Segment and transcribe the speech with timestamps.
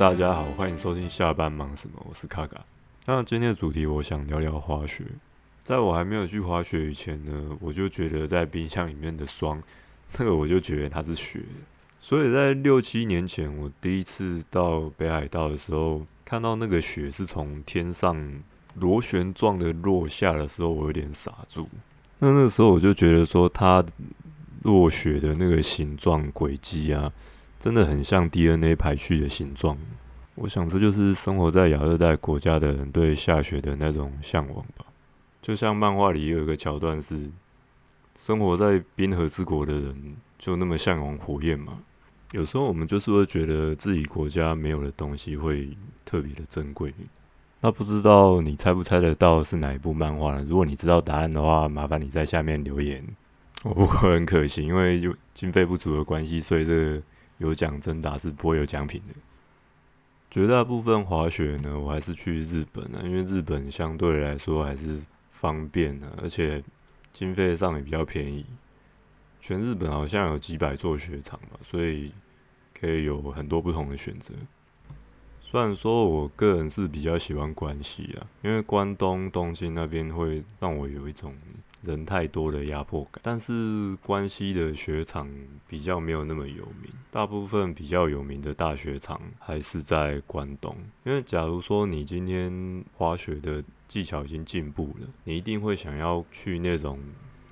[0.00, 2.02] 大家好，欢迎收听下班忙什么？
[2.08, 2.64] 我是卡卡。
[3.04, 5.04] 那今天的主题，我想聊聊滑雪。
[5.62, 9.62] 在我还没有去滑雪以前呢，我就觉得在冰箱里面的霜，
[10.16, 11.42] 那个我就觉得它是雪。
[12.00, 18.40] 所以在六七年前，我第一次到北海道的时候，看到那个雪是从天上
[18.76, 21.68] 螺旋状的落下的时候，我有点傻住。
[22.20, 23.84] 那那时候我就觉得说，它
[24.62, 27.12] 落雪的那个形状轨迹啊，
[27.60, 29.76] 真的很像 DNA 排序的形状。
[30.34, 34.86] 我想这就是生活在亚热带国家的人对下雪的那种向往吧。
[35.42, 37.30] 就像漫画里有一个桥段是，
[38.18, 41.80] 生活在冰河之国的人就那么向往火焰嘛。
[42.32, 45.68] 有时候我们就是会觉得自己国家没有的东西会
[46.06, 46.94] 特别的珍贵。
[47.60, 50.46] 那不知道你猜不猜得到是哪一部漫画呢？
[50.48, 53.04] 如果你知道答案的话，麻烦你在下面留言。
[53.64, 57.02] 我不会很可惜，因为有经费不足的关系，所以这个
[57.40, 59.14] 有奖征答是不会有奖品的。
[60.30, 65.00] 绝大部分滑雪呢，我还是去日本啊，因为日本相对来说还是
[65.32, 66.62] 方便的，而且
[67.12, 68.46] 经费上也比较便宜。
[69.40, 72.12] 全日本好像有几百座雪场吧，所以
[72.78, 74.32] 可以有很多不同的选择。
[75.42, 81.34] 虽然说我个人是比较喜欢关西啊，因为关东东京那边会让我有一种
[81.82, 85.28] 人太多的压迫感，但是关西的雪场
[85.68, 90.76] 比较没有那么有名，大部分比较有名的大雪场还是在关东。
[91.04, 96.98] 因为假如说你今天滑雪的技巧已经进步了，你一定会想要去那种。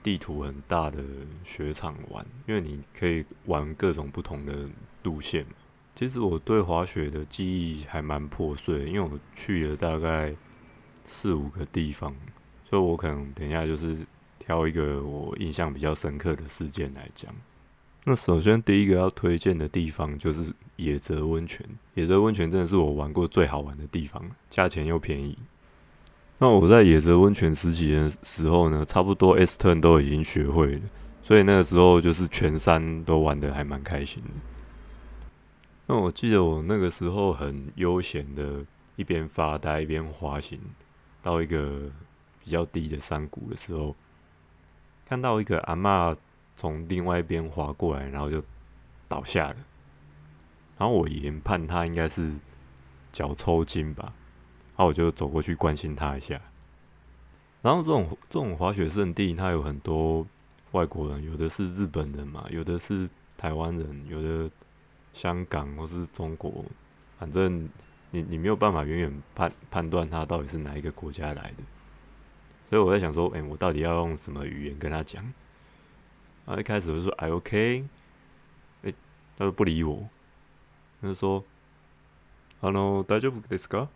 [0.00, 1.02] 地图很大的
[1.44, 4.66] 雪场玩，因为你可以玩各种不同的
[5.02, 5.44] 路线。
[5.94, 10.34] 其实我对滑雪的记忆还蛮破碎，因为我去了大概
[11.04, 12.14] 四五个地方，
[12.70, 13.98] 所以我可能等一下就是
[14.48, 17.31] 挑一个我印象比较深刻的事件来讲。
[18.04, 25.36] 那首先第一个要推荐的地方就是野泽温泉，野泽温泉真的是我玩过最好玩的地方，价钱又便宜。
[26.38, 30.80] 那我在野泽温泉十几的时候呢，差不多 S turn 都已经学会了，
[31.22, 34.30] 所以那个时候就是全山都玩的还蛮开心的。
[35.88, 38.65] 那我记得我那个时候很悠闲的，
[38.97, 40.59] 一边发呆一边滑行，
[41.22, 41.91] 到一个
[42.42, 43.94] 比较低的山谷的时候，
[45.08, 46.16] 看到一个阿嬷
[46.54, 48.42] 从另外一边滑过来，然后就
[49.08, 49.56] 倒下了。
[50.76, 52.32] 然后我研判她应该是
[53.12, 54.12] 脚抽筋吧。
[54.76, 56.41] 然后我就走过去关心他一下。
[57.62, 60.24] 然后这种这种滑雪圣地，它有很多
[60.70, 64.48] 外国人，有的是日本人嘛，有的是台湾人，有的
[65.12, 66.64] 香港或是中国，
[67.18, 67.68] 反正
[68.12, 71.56] 你你没有办法远远判判断他到底是哪一个国家来的。
[72.69, 75.23] 所以我在想说，哎，我到底要用什么语言跟他讲？
[76.45, 77.85] 然后一开始我就说 “I OK”，
[78.84, 78.94] 哎，
[79.38, 80.09] 他说不理我，
[81.01, 81.44] 他就说
[82.61, 83.88] “Hello，大丈夫ですか？”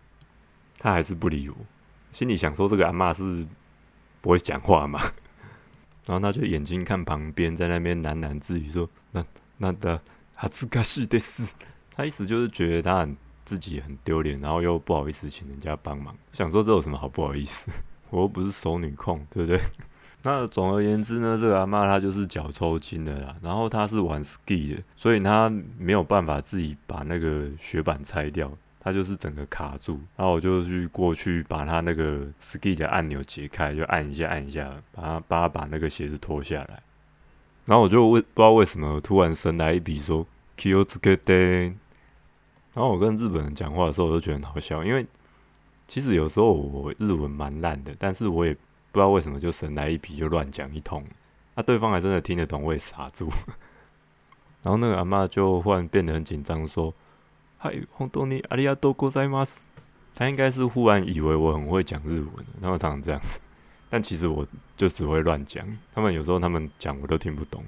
[0.77, 1.55] 他还是不理我，
[2.11, 3.47] 心里想说这个阿妈是
[4.21, 5.01] 不会讲话嘛，
[6.05, 9.25] 然后他就眼睛看旁边，在那边喃喃自语说：“那
[9.57, 9.99] 那的
[10.35, 11.55] 哈兹卡西的事。”
[11.95, 17.71] 他意思就是觉得他很自己很丢脸，然后又不好意思请人家帮忙，想说这有什么好不好意思？
[18.12, 19.60] 我又不是熟女控， 对不对？
[20.22, 28.48] 那总而言之呢，这个阿妈她就是脚抽筋的啦，然后她是玩 ski 的，所以她没有办法自己把那个雪板拆掉。
[28.84, 36.82] 她就是整个卡住，然后我就去过去把她那个 ski 的按钮解开，就按一下按一下，把她把她把那个鞋子脱下来。
[37.64, 41.74] 然后我就为不知道为什么突然神来一笔说 “kill t o day”。
[42.74, 45.06] 然后我跟日本人讲话的时候，我都觉得很好笑，因为
[45.86, 51.04] 其实有时候我日文蛮烂的，但是我也不知道为什么就神来一笔就乱讲一通，
[51.54, 53.28] 那对方还真的听得懂，我也傻住。
[54.62, 56.94] 然后那个阿妈就忽然变得很紧张说。
[57.58, 59.44] 嗨，红豆泥阿里亚多过在吗？
[60.14, 63.40] 他应该是忽然以为我很会讲日文，他们常常这样子，
[63.88, 64.44] 但其实我
[64.76, 65.64] 就只会乱讲。
[65.94, 67.64] 他们有时候他们讲我都听不懂。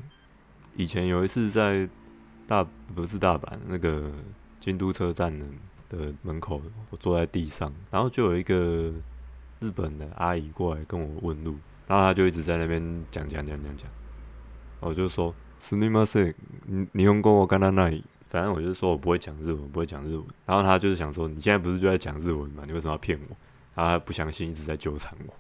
[0.75, 1.89] 以前有一次在
[2.49, 4.13] 大不是大阪那个
[4.59, 5.47] 京都车站呢
[5.94, 8.94] 的的门口，我坐在地上，然后就有一个
[9.60, 11.56] 日本的阿姨过来跟我问路，
[11.88, 13.88] 然后他就一直在那边讲讲讲讲讲，
[14.80, 16.34] 我就说すみません，
[16.66, 18.04] 你你用过我刚刚那里。
[18.32, 20.24] 反正我就是说我不会讲日文，不会讲日文。
[20.46, 22.64] 然后他就是想说，你现在不是就在讲日文吗？
[22.68, 23.36] 你为什么要骗我？
[23.74, 25.34] 然后他不相信，一直在纠缠我。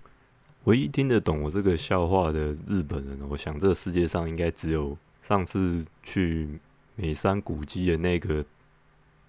[0.63, 6.59] 唯一听得懂我这个笑话的日本人，我想这个世界上应该只有上次去
[6.95, 8.43] 美山古迹的那个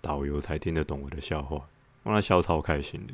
[0.05, 1.59] 导游才听得懂我的笑话，
[2.03, 3.13] 让他笑超开心的。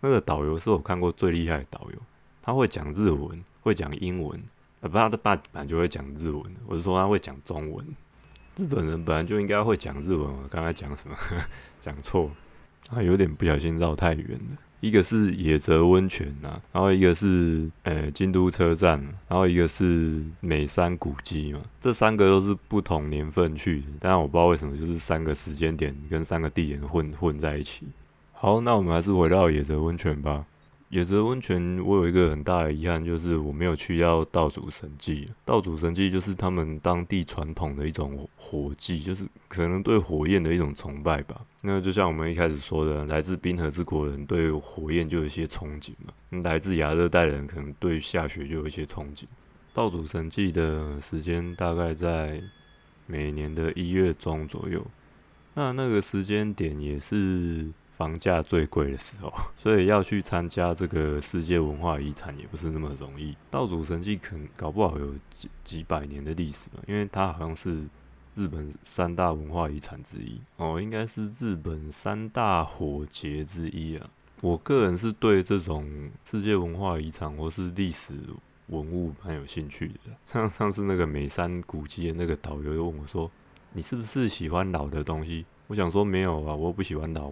[0.00, 1.98] 那个导游是我看过最厉害的导游，
[2.42, 4.42] 他会讲日文，会讲英文，
[4.80, 7.86] 啊，不，他的爸本来就会讲日文，我是说他会讲中文。
[8.56, 11.16] 日本人本来就应该会讲日文，我刚才讲什么？
[11.80, 12.28] 讲错，
[12.90, 14.58] 啊，有点不小心绕太远了。
[14.84, 21.60] 一个是野泽温泉呐，然后一个是呃京都车站，然后一个是美山古迹嘛。
[21.80, 27.86] 这三个都是不同年份去的，但我不知道为什么就是三个时间点跟三个地点混混在一起。
[28.34, 30.44] 好，那我们还是回到野泽温泉吧。
[30.90, 35.28] 野泽温泉，我有一个很大的遗憾，就是我没有去到道祖神祭。
[35.44, 41.40] 道祖神祭就是他们当地传统的一种火祭，就是可能对火焰的一种崇拜吧。
[41.62, 46.40] 那就像我们一开始说的，来自冰河之国人对火焰就有一些憧憬嘛。
[46.42, 49.24] 来自亚热带人可能对下雪就有一些憧憬。
[49.72, 52.40] 道祖神祭的时间大概在
[53.06, 54.86] 每年的一月中左右，
[55.54, 57.72] 那那个时间点也是。
[57.96, 63.36] 房价最贵的时候， 所以要去参加这个世界文化遗产也不是那么容易。
[63.50, 67.84] 道祖神迹可能搞不好有几几百年的历史吧，因为它好像是
[68.34, 74.10] 日本三大文化遗产之一哦，应该是日本三大火节之一啊。
[74.40, 78.12] 我个人是对这种世界文化遗产或是历史
[78.66, 80.10] 文物蛮有兴趣的。
[80.26, 83.30] 像上次那个美山古迹的那个导游又问我说
[83.72, 87.30] ：“你是不是喜欢老的东西？”我想说没有啊，我不喜欢老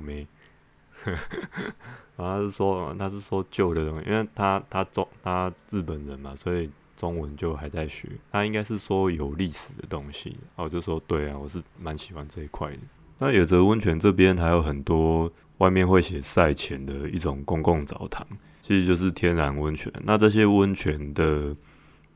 [1.04, 2.37] 然后。
[2.37, 8.08] 他是说他是说旧的东西，因为他他中他日本人嘛，所以中文就还在学。
[8.31, 12.78] 他应该是说有历史的东西，我就说对啊，我是蛮喜欢这一块的。
[13.19, 18.25] 那野泽温泉这边还有很多外面会写赛前的一种公共澡堂，
[18.62, 19.93] 其实就是天然温泉。
[20.04, 21.56] 那这些温泉的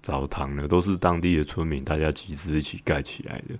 [0.02, 3.54] 澡堂呢，都是当地的村民大家集资一起盖起来的，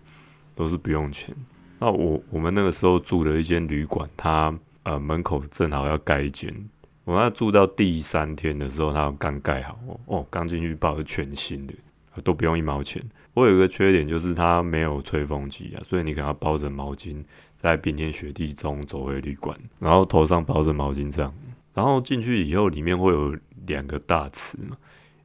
[0.55, 1.35] 都是不用钱。
[1.81, 4.57] 那我我们那个时候住的一间旅馆，它
[4.87, 6.55] 呃，门口正好要盖一间，
[7.03, 11.75] 我那住到第三天的时候，它刚盖好哦，刚进去抱是全新的，
[12.23, 13.03] 都不用一毛钱。
[13.35, 17.25] 我有一个缺点就是它没有吹风机啊，所以你可能要包着毛巾
[17.61, 21.35] 在冰天雪地中走回旅馆，然后头上包着毛巾这样。
[21.75, 23.37] 然后进去以后，里面会有
[23.67, 24.77] 两个大池嘛，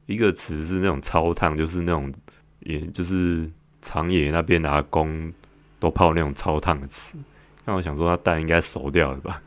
[0.06, 2.12] 一个池是那种超烫，就是那种
[2.58, 3.48] 也就是
[3.80, 5.32] 长野那边的阿公
[5.78, 7.16] 都泡那种超烫的池。
[7.64, 9.40] 那我想说，它蛋应该熟掉了吧？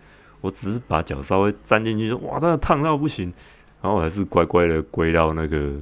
[0.46, 3.34] 我只是把脚稍微粘进去，哇，真的烫到不行。
[3.82, 5.74] 然后我还是乖乖的归到那个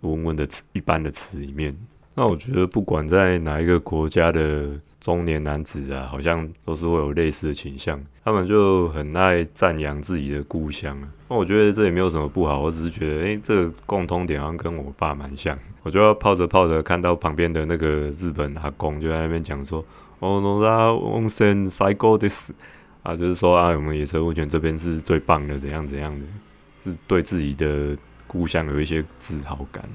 [0.00, 1.76] 温温的池，一般的池里面。
[2.14, 8.02] 那我觉得，不管在哪一个国家的中年男子啊，好像都是会有类似的倾向。
[8.24, 11.08] 他们就很爱赞扬自己的故乡啊。
[11.28, 15.58] 那我觉得这也没有什么不好，我只是觉得，诶，这个共通点好像跟我爸蛮像。
[15.82, 19.84] 我就要泡着泡着，看到旁边的那个日本阿公就在那边讲说
[20.20, 22.54] ：“哦，那温泉最高的是。”
[23.06, 26.26] 啊，就是说啊，我们野车温泉这边是最棒的，怎样怎样的，
[26.82, 29.88] 是对自己的故乡有一些自豪感。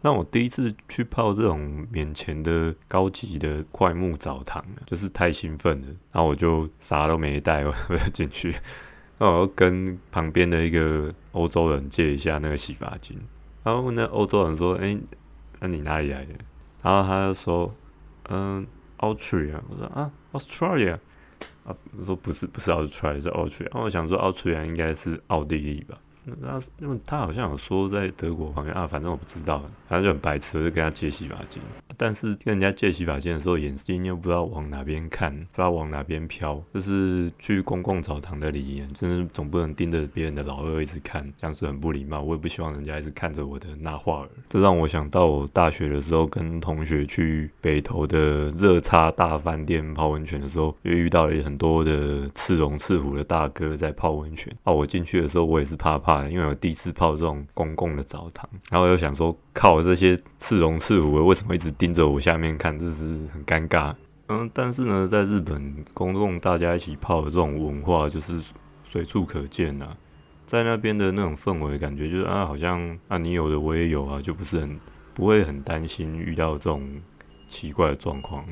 [0.00, 8.54] 那我第一次去泡这种免钱的高级的快木澡堂，就是太兴奋了，然后我就啥都没带，我 就进去，
[9.18, 13.18] 那我跟旁边的一个欧洲人借一下那个洗发精，
[13.64, 14.96] 然后那欧洲人说：“哎，
[15.58, 16.34] 那你哪里来的？”
[16.80, 17.74] 然后他就说
[18.30, 18.64] ：“嗯
[18.98, 21.00] ，Australia。”我说：“啊，Australia。”
[21.64, 21.74] 啊，
[22.04, 25.98] 说不是不是奥特莱是奥特莱，那我想说奥特莱应该是奥地利吧。
[26.40, 31.62] 那因为他好像有说在德国旁边啊，反正我不知道，反正就很白痴，我就跟他借洗发精。
[31.96, 36.60] 但是跟人家借洗发精的时候，眼睛又不知道往哪边看，不知道往哪边飘。
[36.74, 42.20] 这是去公共澡堂的礼仪，真是总不能盯着别人的老二一直看，这样是很不礼貌。
[42.20, 44.28] 我也不希望人家一直看着我的那画儿。
[44.48, 54.54] 这让我想到我大学的时候跟同学去北投的热叉大饭店泡温泉的时候，又遇到了很多的赤龙赤虎的大哥在泡温泉。
[54.64, 56.15] 啊，我进去的时候我也是怕怕。
[56.24, 62.78] 因为我第一次泡这种公共的澡堂，然后又想说，靠这些赤龙赤虎的，为什么一直盯着我下面看？
[62.78, 63.94] 这是很尴尬。
[64.28, 68.40] 嗯，但是呢，在日本公众大家一起泡的这种文化，就是
[68.84, 69.96] 随处可见呐。
[70.46, 74.80] 在那边的那种氛围感觉，就是啊，好像啊，你有的我也有啊，就不是很
[75.14, 76.88] 不会很担心遇到这种
[77.48, 78.44] 奇怪的状况。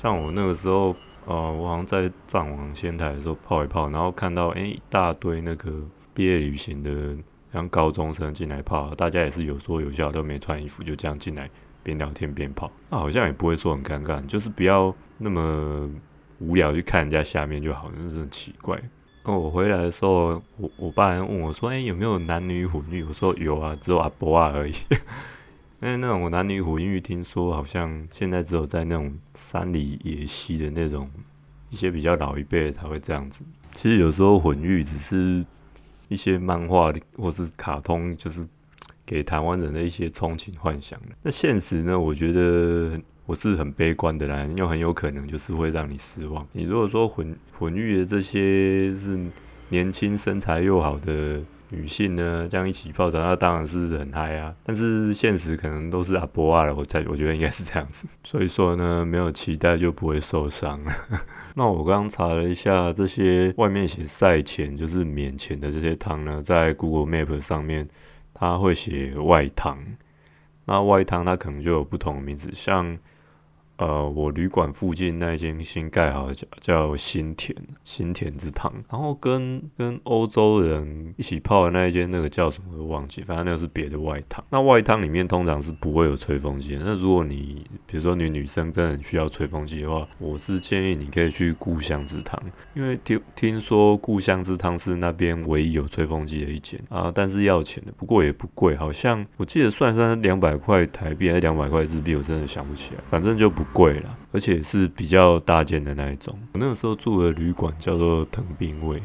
[0.00, 5.72] 像我那个时候，呃，我好像在藏王仙台的时候泡一泡，然后看到哎一大堆那个。
[6.16, 7.14] 毕业旅行的
[7.52, 11.50] 像高中生进来泡，大家也是有说有笑，都没穿衣服，就这样进来
[11.82, 15.90] 边聊天边泡，那好像也不会说很尴尬，就是不要那么
[16.38, 18.82] 无聊去看人家下面就好，真是很奇怪。
[19.24, 24.72] 那我回来的时候，我我爸还问我说：“哎，有没有男女混浴？”我说：“有啊，只有阿伯啊而已。”
[25.82, 31.10] 因为那种男女混浴，听说好像现在只有在那种山里野溪的那种
[31.68, 33.44] 一些比较老一辈才会这样子。
[33.74, 35.44] 其实有时候混浴只是。
[36.08, 38.46] 一些漫画或是卡通，就是
[39.04, 41.00] 给台湾人的一些憧憬幻想。
[41.22, 41.98] 那现实呢？
[41.98, 46.46] 我觉得我是很悲观的啦，又很有可能就是会让你失望。
[46.52, 49.18] 你如果说混混浴的这些是
[49.68, 54.54] 年轻身材又好的女性呢，这样一起泡澡，那当然是很嗨啊。
[54.62, 58.06] 但是现实可能都是阿波啊了，我在我觉得应该是这样子。
[58.24, 60.80] 所以说呢，没有期待就不会受伤。
[61.54, 67.88] 那我刚刚查了一下，这些外面写赛前就是免钱的这些汤呢，在 Google Map 上面
[68.32, 69.78] 它会写外汤。
[70.66, 72.98] 那外汤它可能就有不同的名字，像。
[73.78, 77.54] 呃，我旅馆附近那间新盖好的叫叫新田
[77.84, 84.42] 新田之汤，然后跟跟欧洲人一起泡的那一间那个叫什么我忘记，反正那个是别的外汤。
[84.48, 86.82] 那外汤里面通常是不会有吹风机的。
[86.86, 92.40] 那如果你比如说女女生真的很需要吹风机的话，我是建议你可以去故乡之汤，
[92.72, 103.65] 因为听听说故乡之汤是那边唯一有吹风机的一间啊，但是要钱的，不过也不贵，好像我记得算算两百块台币还是两百块日币，我真的想不起来，反正就不。
[103.72, 106.38] 贵了，而且是比较大件的那一种。
[106.54, 109.02] 我那个时候住的旅馆叫做藤兵卫，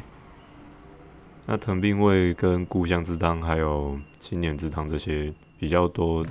[1.45, 6.25] 那藤兵卫跟故乡之汤还有青年之汤这些比较多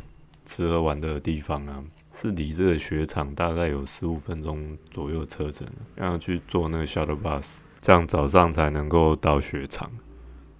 [0.46, 1.82] 吃喝玩的地方啊，
[2.12, 9.90] 是离这个雪场大概有十五分钟左右车程，要去坐那个 shuttle bus，这样早上才能够到雪场。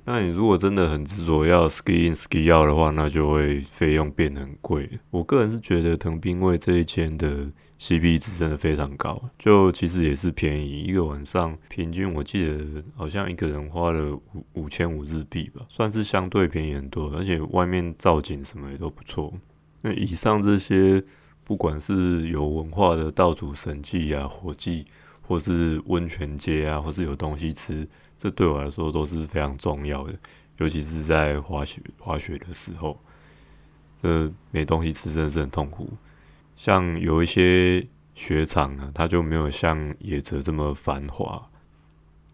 [0.05, 4.89] 那你如果真的很执着要 ski in ski out 的话，那就会费用变得很贵。
[5.11, 7.47] 我个人是觉得藤兵卫这一间的
[7.79, 19.33] CP 值真的非常高，就其实也是便宜，一个晚上平均我记得好像一个人花了五五千五日币吧，算是相对便宜很多，而且外面造景什么也都不错。
[19.83, 21.03] 那以上这些
[21.45, 24.85] 不管是有文化的道主神迹啊、火祭，
[25.23, 27.89] 或是温泉街啊，或是有东西吃。
[28.21, 30.15] 这对我来说都是非常重要的，
[30.59, 33.01] 尤其是在滑雪滑雪的时候，
[34.03, 35.91] 呃，没东西吃真的是很痛苦。
[36.55, 41.51] 像有一些雪场啊，它就没有像野泽这么繁华，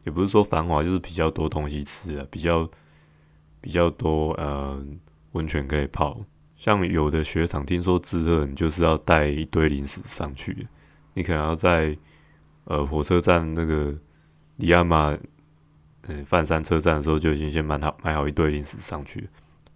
[0.02, 2.68] 也不是说繁华，就是比较多东西吃啊，比较
[3.60, 4.84] 比较多呃
[5.32, 6.20] 温泉可以泡。
[6.56, 10.66] 像有的雪场，听说自热，你就是要带一堆零食上去，
[11.14, 11.96] 你可能要在
[12.64, 13.96] 呃火车站那个
[14.56, 15.16] 里亚马。
[16.08, 19.28] 嗯，泛山车站的时候就已经先买好买好一堆零食上去，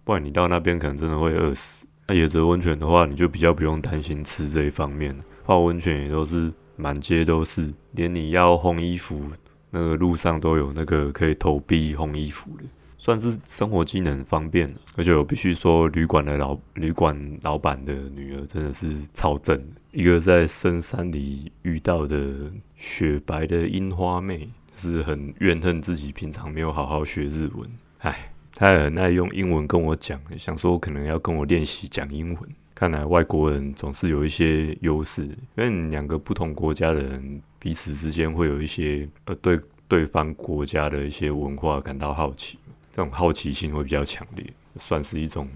[0.03, 1.85] 不然你到那边可能真的会饿死。
[2.07, 9.21] 那野泽温泉的话，你就比较不用担心吃这一方面泡温泉也都是满街都是，连你要烘衣服
[9.69, 12.63] 那个路上都有那个可以投币烘衣服的，
[12.97, 19.61] 算是生活机能方便而且我必须说，旅馆的老旅馆老板的女儿真的是超正，
[19.91, 24.49] 一个在深山里遇到的雪白的樱花妹。
[24.81, 27.69] 是很怨恨自己平常没有好好学日文，
[27.99, 32.49] 唉，他也很爱用英文跟我讲，想说可能要跟我练习讲英文。
[32.73, 42.57] 看来外国人总是有一些优势，因为两个不同国家的人彼此之间会有一些呃对对方国家的一些文化感到好奇，
[42.91, 44.43] 这种好奇心会比较强烈，
[44.77, 45.47] 算是一种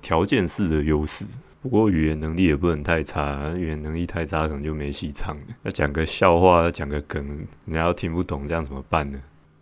[0.00, 1.26] 条件式的优势。
[1.62, 5.42] 不过语言能力也不能太差，语言能力太差可能就没戏唱了。
[5.62, 7.24] 要讲个笑话，讲个梗，
[7.66, 9.20] 人家听不懂，这样怎么办呢？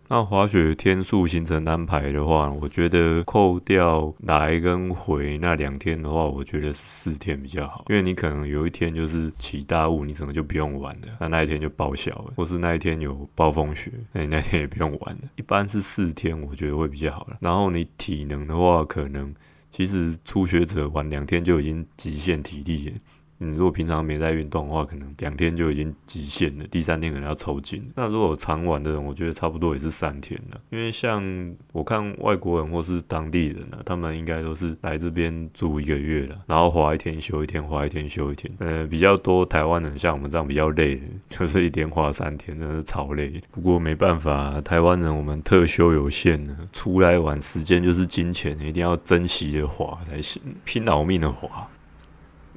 [0.08, 7.84] 那滑雪天数行程安排的话，我觉得扣掉来跟回那两天的话，我觉得是四天比较好。
[7.90, 15.20] 因为你可能有一天就是起大雾，你可能就不用玩了，那那一天就报销了；或是那一天有暴风雪，那你那天也不用玩了。
[15.36, 17.36] 一般是四天，我觉得会比较好了。
[17.42, 19.34] 然后你体能的话，可能。
[19.72, 22.96] 其实初学者玩两天就已经极限体力了。
[23.42, 27.90] 你如果平常没在运动的话，可能两天就已经极限了，第三天可能要抽筋。
[27.96, 30.60] 那如果常玩的人，我觉得差不多也是三天了。
[30.68, 31.24] 因为像
[31.72, 38.52] 我看外国人或是当地人呢，他们应该都是来这边住一个月了，然后滑一天休一天，滑一天休一天。
[38.58, 43.40] 呃，比较多台湾人像我们这样比较累， 就是一天滑三天，真的是超累。
[43.50, 51.66] 不过没办法，台湾人我们特休有限呢，出来玩时间就是金钱，一定要珍惜的滑才行，拼老命的滑。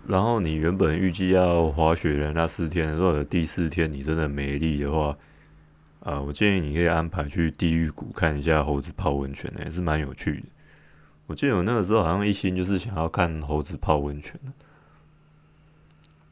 [0.05, 5.17] 然后你原本预计要滑雪的那四天，如果第四天你真的没力的话，
[6.01, 10.47] 啊，我建议你可以安排去地狱谷看一下猴子泡温泉，也是蛮有趣的。
[11.27, 14.37] 我记得我那个时候好像一心就是想要看猴子泡温泉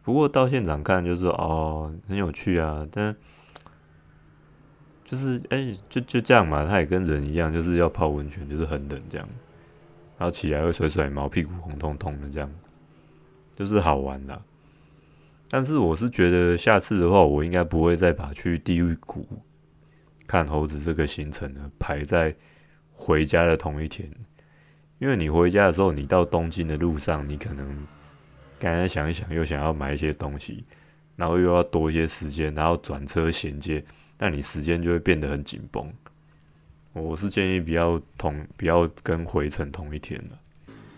[0.04, 3.16] 不过到现场看就是哦很有趣啊，但
[5.06, 9.26] 就是哎就就这样嘛，它也跟人一样，就是要泡温泉，就是很冷这样，
[10.18, 12.52] 然后起来会甩甩毛，屁股红彤彤的这样。
[13.62, 14.42] 就是好玩啦，
[15.48, 19.24] 但是我是觉得下次的话，我应该不会再把去地狱谷
[20.26, 22.36] 看猴子这个行程呢排在
[22.92, 24.10] 回家的同一天，
[24.98, 27.86] 因为你回家的时候，你到东京的路上，你可能
[28.58, 30.66] 刚才想一想，又想要买一些东西，
[31.16, 33.86] 然后又要多一些时间，然后转车衔接，
[34.18, 35.88] 那你时间就会变得很紧绷。
[36.94, 40.41] 我是建议不要同不要跟回程同一天了。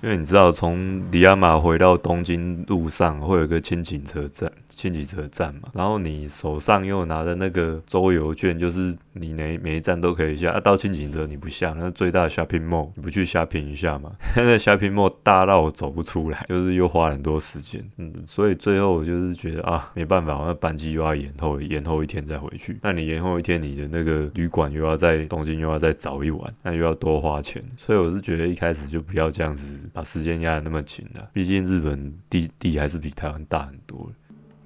[0.03, 4.51] 因为你知道，从里亚马回到东京路上会有一个轻井车站。
[4.75, 10.51] 轻几车站嘛，然后你手上又拿着那个周游券，就是你每每一站都可以下。
[10.51, 14.11] 啊，到轻井泽你不下，那最大的 shopping mall 你不去 shopping 一下吗？
[14.35, 17.83] 那 shopping mall 大到我走不出来，就是又花很多时间。
[17.97, 22.77] 嗯，所以最后我就是觉得啊，没办法，那班机又要延后，延后一天再回去。
[22.81, 27.63] 那你延后一天，你的那个旅馆又要在东京又要再找一晚，那又要多花钱。
[27.77, 31.29] 所以我是觉得一开始就不要这样子把时间压得那么紧了。
[31.33, 34.11] 毕竟日本地地还是比台湾大很多。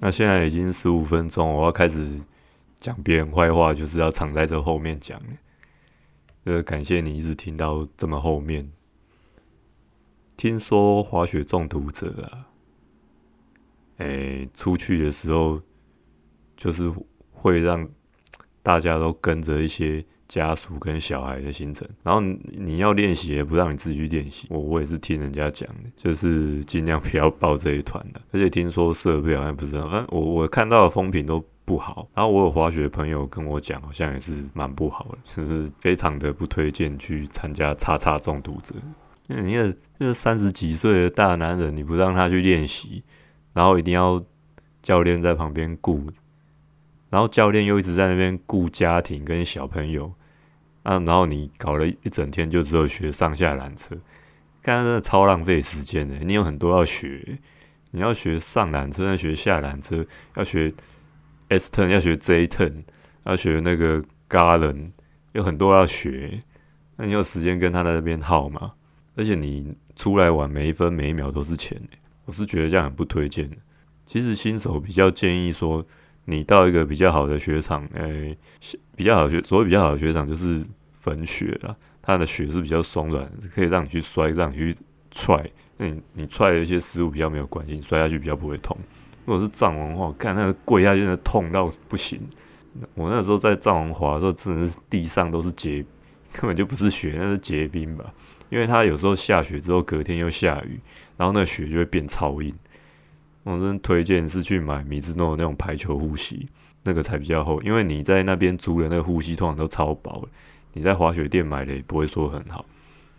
[0.00, 2.20] 那现在已经十五分钟，我要开始
[2.78, 5.20] 讲别人坏话，就是要藏在这后面讲。
[6.44, 8.70] 呃，感谢你一直听到这么后面。
[10.36, 12.46] 听说滑雪中毒者啊，
[13.96, 15.60] 哎，出去的时候
[16.56, 16.92] 就是
[17.32, 17.88] 会让
[18.62, 20.04] 大家都跟着一些。
[20.28, 28.20] 家属跟小孩的行程，然后你要练习也不让你自己去练习，我我也是听人家讲的，就是尽量不要报这一团的。
[28.32, 32.06] 而且听说设备好像不是，反正我我看到的风评都不好。
[32.14, 38.74] 然后我有滑雪朋友跟我讲，好像也是蛮不好的，就是非常的不推荐去参加叉叉中毒者。
[39.28, 43.02] 因为你个就是三十几岁的大男人，你不让他去练习，
[43.54, 44.22] 然后一定要
[44.82, 46.06] 教练在旁边顾。
[47.10, 50.12] 然后教练又一直在那边顾家庭跟小朋友，
[50.88, 53.94] 啊，然后你搞了一整天就只有学上下缆车，
[54.62, 56.16] 刚刚真的超浪费时间的。
[56.20, 57.38] 你有很多要学，
[57.90, 60.72] 你要学上缆车，要学下缆车，要学
[61.48, 62.84] S turn，要学 J turn，
[63.24, 64.92] 要学那个 Garden，
[65.32, 66.42] 有很多要学。
[66.96, 68.72] 那你有时间跟他在那边耗吗？
[69.14, 71.78] 而且你出来玩，每一分每一秒都是钱，
[72.24, 73.56] 我是觉得这样很不推荐的。
[74.06, 75.84] 其实新手比较建议说。
[76.30, 78.36] 你到一个比较好的雪场，诶，
[78.94, 80.62] 比较好的雪，所谓比较好的雪场就是
[81.08, 84.76] 粉雪啊，它的雪是比较松软，可以让你去摔，让你去
[85.10, 85.50] 踹。
[85.76, 88.76] 那你你踹的一些失误比较没有关系，摔下去比较不会痛。
[89.24, 92.20] 如果是藏王的话，我看那个跪下去的痛到不行。
[92.94, 95.84] 我那时候在藏王滑的时候，真的是地上都是结，
[96.32, 98.12] 根本就不是雪，那是结冰吧？
[98.50, 100.80] 因为它有时候下雪之后，隔天又下雨，
[101.16, 102.54] 然后那雪就会变超硬。
[103.44, 106.48] 我真推荐是去买米兹诺那种排球护膝，
[106.84, 107.60] 那个才比较厚。
[107.62, 110.28] 因为你在那边租的那个护膝通常都超薄，
[110.72, 112.64] 你在滑雪店买的也不会说很好。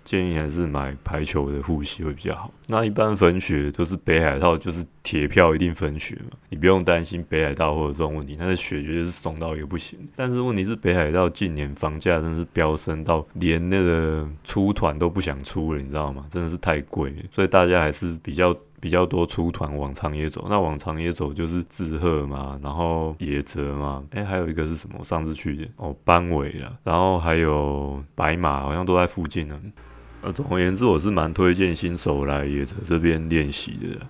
[0.05, 2.51] 建议还是买排球的护膝会比较好。
[2.67, 8.35] 那一般粉雪都是北海道，就是铁票一定粉雪嘛，你不用担心北海道或者这种问题。
[8.35, 9.99] 它的雪绝对是松到也不行。
[10.15, 16.25] 但是问题是北海道近年房价真的是飙升到连那个出团都不想出了，你知道吗？
[16.31, 18.55] 真的是太贵，所以大家还是比较。
[18.79, 25.03] 比较多出团往长野走，那往长野走就是志贺嘛，然后野泽嘛，哎，还有一个是什么？
[25.03, 29.59] 上次去的哦，班尾了，然后还有白马，好像都在附近呢。
[30.21, 34.05] 呃，总而言之，我是蛮推荐新手来野泽这边练习的。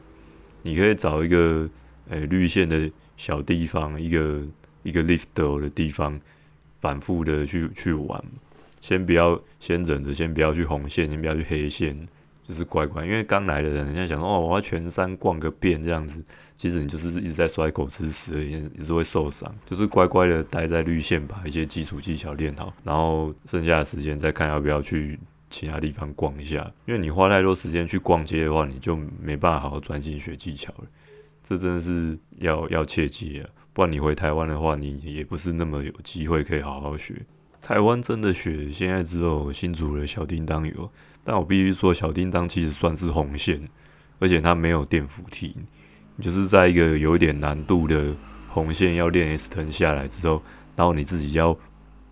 [0.61, 1.69] 你可以找一个
[2.09, 4.41] 诶绿线的小地方，一个
[4.83, 6.19] 一个 lift 的地方，
[6.79, 8.23] 反复的去去玩。
[8.81, 12.07] 先不要，先忍着，先不要去红线，先不要去黑线。
[12.49, 16.19] 就是乖乖，因为刚来的人，人家想说哦，我要全山逛个遍这样子，
[16.57, 19.53] 其实你就是一直在摔狗吃屎而已，也是会受伤。
[19.67, 25.19] 就是乖乖的待在绿线，把一些基础技巧练好，然后剩下的时间再看要不要去
[25.51, 26.71] 其他地方逛一下。
[26.87, 30.85] 因为你花太多时间去逛街的话，你就没办法好好专心学技巧了。
[31.43, 37.13] 这真的是要要切记啊，不然你回台湾的话，你也不是那么有机会可以好好学。
[37.61, 40.91] 台湾真的雪，现在只有新竹的小叮当有。
[41.29, 43.69] 但我必须说，小叮当其实算是红线，
[44.17, 45.55] 而且它没有电扶梯，
[46.19, 48.15] 就是在一个有点难度的
[48.47, 50.41] 红线要练 S 腾下来之后，
[50.75, 51.55] 然后你自己要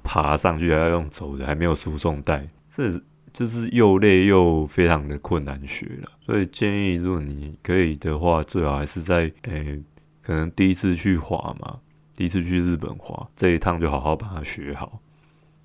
[0.04, 3.02] 爬上去，还要用走的，还没有输送带，这
[3.34, 6.12] 就是又累又非常的困难学了。
[6.24, 9.82] 所以建议，如果你可以的话，最好还是在诶，
[10.22, 11.80] 可能第一次去滑嘛，
[12.16, 15.00] 第一次去日本滑，这一趟就好好把它学好，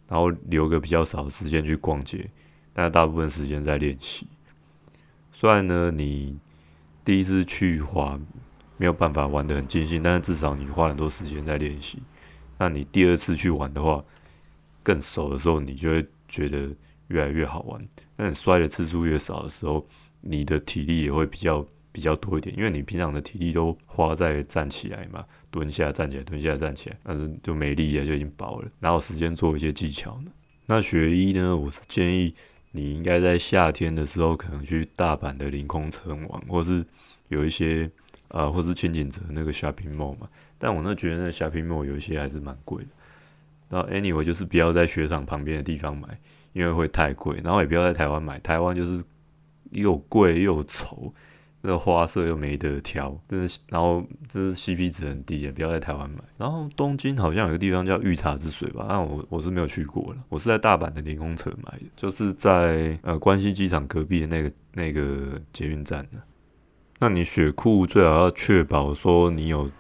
[0.09, 2.31] 然后留个比较少时间去逛街。
[2.73, 4.27] 但大部分时间在练习。
[5.31, 6.39] 虽然呢，你
[7.05, 8.19] 第一次去滑
[8.77, 11.99] 没有办法玩得很尽兴，但是至少你花很多时间在练习。
[12.59, 14.05] 那你第二次去玩的话，
[14.83, 16.71] 更熟的时候，你就会觉得
[17.09, 17.89] 越来越好玩。
[18.17, 19.87] 那你摔的次数越少的时候，
[20.21, 30.31] 你的体力也会比较比较多一点，因为你平常的体力都花在站起来嘛，蹲下站起来，蹲下站起来，但是就没力了，就已经饱了，哪有时间做一些技巧呢？
[30.67, 32.35] 那学医呢，我是建议。
[32.73, 36.85] 你应该在夏天的时候，可能去大阪的凌空城玩，或是
[37.29, 37.91] 有一些
[38.29, 42.91] 呃，或是千景泽那个 shopping mall 嘛，但我那觉得那 shopping mall 有一些还是蛮贵的。
[43.69, 46.09] 然后 anyway 就是不要在雪场旁边的地方买，
[46.53, 47.41] 因为会太贵。
[47.45, 49.05] 然后也不要在台湾买，台湾就是
[49.71, 51.15] 又贵又丑。
[51.65, 56.19] 那个花色又没得挑，真是，然后这是 CP 值很低也，不要在台湾买。
[56.37, 66.21] 然后东京好像有个地方叫御茶之水吧，那我我是没有去过了，我是在大阪的连空城买的，就是在呃关西机场隔壁的那个那个捷运站的。
[66.99, 69.71] 那你雪裤最好要确保说你有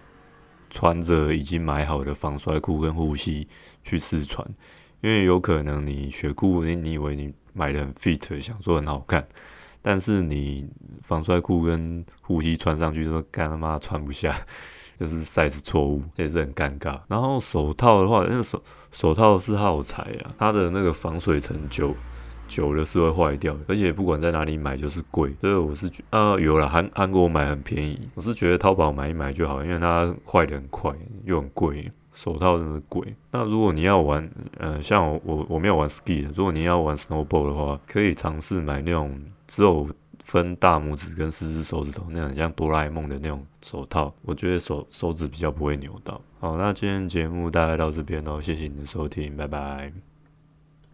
[0.71, 3.49] 穿着已经买好的防摔裤跟护膝
[3.83, 4.47] 去试穿，
[5.01, 9.27] 因为有可能你雪裤你你以为你买的很 fit，想说很好看。
[9.83, 10.66] 但是你
[11.03, 14.35] 防摔裤跟护膝穿上去，说干他妈穿不下，
[14.99, 17.01] 就是 size 错误，也是很尴尬。
[17.09, 21.95] 然后手套的话，那个手手套是耗材啊，它的那个防水层久
[22.47, 25.35] 久了是会坏掉，而且不管在哪里买就是贵。
[25.40, 30.92] 所以我是觉呃有了韩韩国买很便宜，我是觉得淘宝买一买就好，因为它坏的很快
[31.25, 31.90] 又很贵。
[32.12, 33.14] 手套真的贵。
[33.31, 39.88] 那如果你要玩，呃，像我我我没有玩 ski 的，如果你要玩 snowboard 的话，可以尝试买那种只有
[40.22, 46.20] 分大拇指跟四只手指头那种像哆啦 A 梦的那种手套，我觉得手手指比较不会扭到。
[46.38, 50.12] 好，那今天节目大概到这边喽，谢谢你的收听，拜拜。